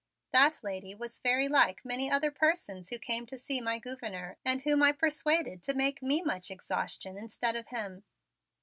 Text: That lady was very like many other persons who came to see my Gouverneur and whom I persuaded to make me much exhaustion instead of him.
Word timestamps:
That 0.31 0.57
lady 0.63 0.95
was 0.95 1.19
very 1.19 1.47
like 1.47 1.85
many 1.85 2.09
other 2.09 2.31
persons 2.31 2.89
who 2.89 2.97
came 2.97 3.27
to 3.27 3.37
see 3.37 3.61
my 3.61 3.77
Gouverneur 3.77 4.35
and 4.43 4.59
whom 4.63 4.81
I 4.81 4.93
persuaded 4.93 5.61
to 5.61 5.75
make 5.75 6.01
me 6.01 6.23
much 6.23 6.49
exhaustion 6.49 7.19
instead 7.19 7.55
of 7.55 7.67
him. 7.67 8.03